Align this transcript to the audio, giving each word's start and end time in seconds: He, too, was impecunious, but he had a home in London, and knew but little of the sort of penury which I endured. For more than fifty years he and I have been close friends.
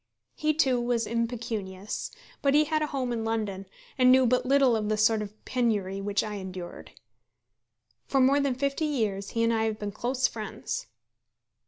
He, 0.33 0.55
too, 0.55 0.81
was 0.81 1.05
impecunious, 1.05 2.09
but 2.41 2.55
he 2.55 2.63
had 2.63 2.81
a 2.81 2.87
home 2.87 3.13
in 3.13 3.23
London, 3.23 3.67
and 3.99 4.11
knew 4.11 4.25
but 4.25 4.47
little 4.47 4.75
of 4.75 4.89
the 4.89 4.97
sort 4.97 5.21
of 5.21 5.45
penury 5.45 6.01
which 6.01 6.23
I 6.23 6.37
endured. 6.37 6.93
For 8.07 8.19
more 8.19 8.39
than 8.39 8.55
fifty 8.55 8.85
years 8.85 9.29
he 9.37 9.43
and 9.43 9.53
I 9.53 9.65
have 9.65 9.77
been 9.77 9.91
close 9.91 10.27
friends. 10.27 10.87